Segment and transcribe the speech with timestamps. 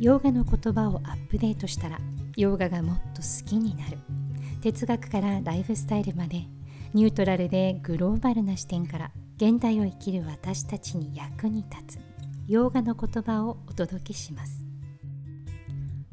[0.00, 1.98] ヨガの言葉をアップデートしたら
[2.34, 3.98] ヨガがもっと好きになる。
[4.62, 6.46] 哲学からライフスタイルまで
[6.94, 12.00] ニュートラルでグローバルな視点から現代を生きる私たちに役に立つ
[12.48, 14.64] ヨガの言葉をお届けします。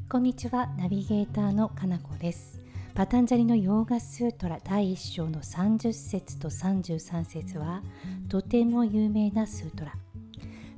[0.06, 2.60] こんにちはナビゲーターのかなこです。
[2.94, 7.82] パタンジャリのヨーガスートラ第1章の30節と33節は
[8.28, 9.94] とても有名なスートラ。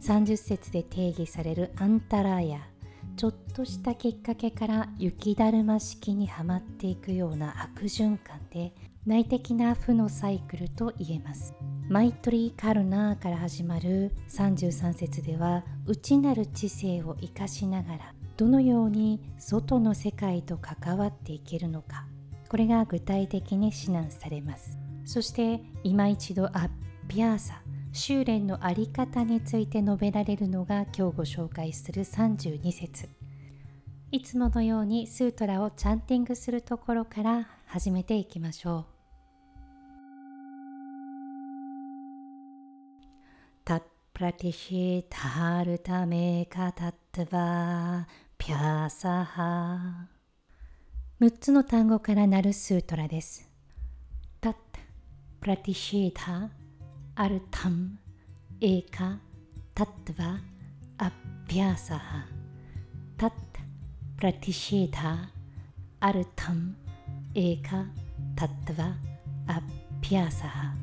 [0.00, 2.69] 30節で定義されるアンタラーヤ
[3.20, 8.72] ちょっとしたきっかけから雪だるま式にはまっていくような悪循環で
[9.04, 11.52] 内的な負のサイクルと言えます。
[11.90, 22.06] マイトリー・カルナーから始まる33節では内なる知性を生かしながらどのように外の世界と関わっていけるのか
[22.48, 24.78] これが具体的に指南されます。
[25.04, 26.70] そして今一度アッ
[27.06, 27.60] ピアーサ
[27.92, 33.08] 修練のあり方について述べられるのが今日ご紹介する32節。
[34.12, 38.84] いつものようにスートラをチャンティングするところから始めていきましょう。
[43.64, 48.06] タップラティシタハルタメカタットバ
[48.38, 50.08] ピャーサハ
[51.20, 53.50] 6つの単語からなるスートラです。
[54.40, 54.54] タット
[55.40, 56.59] プラティシェーダ
[57.16, 57.98] アルタム、
[58.60, 59.18] エーカ、
[59.74, 60.38] タットヴァ、
[60.98, 61.10] アッ
[61.48, 62.24] ピアサハ、
[63.18, 63.30] タット
[64.16, 65.30] プラティシェーダ、
[65.98, 66.74] アルタム、
[67.34, 67.84] エーカ、
[68.36, 68.92] タットヴァ、
[69.48, 69.62] アッ
[70.00, 70.74] ビャーサハ。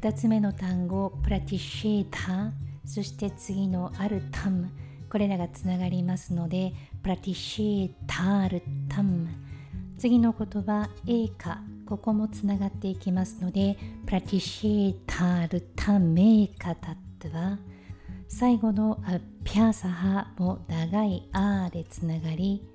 [0.00, 2.52] 2つ目の単語、プラティシェーダ、
[2.84, 4.70] そして次のアルタム、
[5.08, 9.28] これらがつながりますので、プラティシェーダアルタム。
[9.96, 17.58] 次の言葉、エーカ、ここもつながっていきますので、プラティシェーダールタメーカタットヴァ
[18.28, 18.98] 最後の
[19.44, 22.66] アッビャーサハも長いアーでつながり、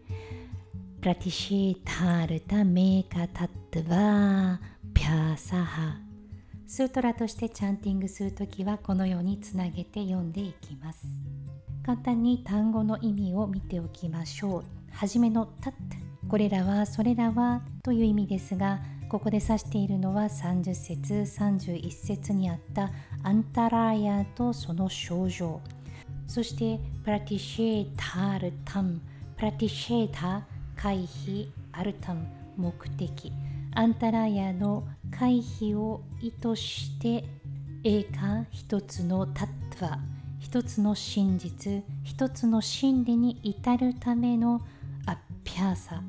[1.01, 5.97] プラティシェーダールタメーカタットヴァービャーサハ
[6.67, 11.07] スートラとしてチャンティングするときはこのようにつなげて読んでいきます。
[11.83, 14.63] 簡単に単語の意味を見ておきましょう。
[14.91, 15.73] はじめのタッ
[16.29, 22.91] これらはそれらはという意味ですがここで指しているのは30節31節にあった
[23.23, 25.59] アンタラーヤとその症状。
[26.27, 29.01] そしてプラティシェータールタム。
[29.35, 32.23] プラティシェータ回避アルタム。
[32.55, 33.33] 目的。
[33.73, 37.23] アンタラーヤの回避を意図して
[37.83, 39.49] 栄華一つのタッ
[39.79, 39.97] トワ
[40.39, 41.83] 一つの真実。
[42.03, 44.61] 一つの真理に至るための
[45.07, 46.03] アッピャーサ。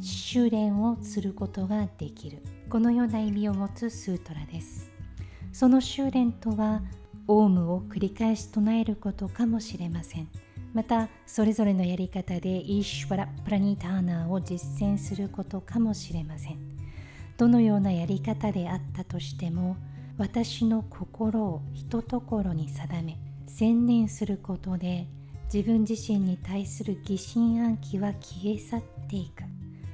[0.00, 2.42] 修練をすることができる。
[2.68, 4.90] このような意味を持つスートラです。
[5.52, 6.82] その修練とは
[7.28, 10.28] オウムを繰り返し唱えることかもしれません。
[10.72, 16.58] またそれぞれのやり方でイーシュワラ・プラニターナーを実践することかもしれません。
[17.36, 19.76] どのようなやり方であったとしても
[20.16, 25.06] 私の心をひとところに定め専念することで
[25.52, 29.51] 自分自身に対する疑心暗鬼は消え去っていく。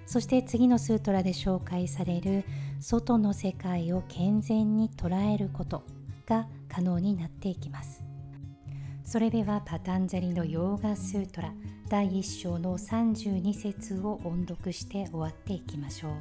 [0.09, 2.43] そして次のスートラで紹介される
[2.81, 5.85] 外の世界を健全に捉えること
[6.27, 8.03] が可能になっていきます。
[9.05, 11.53] それではパタンジャリのヨーガスートラ
[11.89, 16.13] 第1章の32節を音読して終わっていきましょう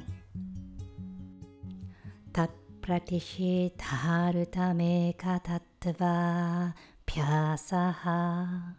[2.32, 2.48] タッ
[2.80, 6.74] プラティシタハルタメカタットバ
[7.04, 8.74] ピャーサハ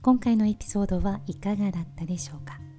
[0.00, 2.69] 今回のエピソードはいかがだったでしょうか？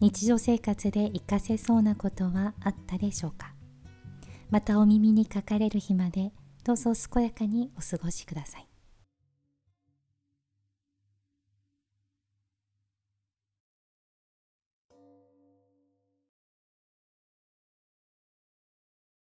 [0.00, 3.52] 日常生活で活かせそうなことはあったでしょうか？
[4.50, 6.32] またお耳にかかれる日まで
[6.64, 8.69] どうぞ健やかにお過ごしください。